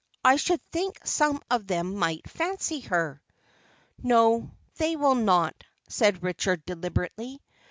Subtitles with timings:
[0.25, 3.21] I should think some of them might fancy her."
[4.01, 7.39] "No, they will not," said Richard deliberately.